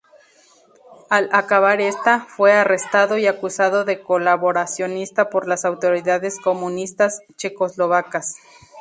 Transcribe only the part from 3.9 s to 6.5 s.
colaboracionista por las autoridades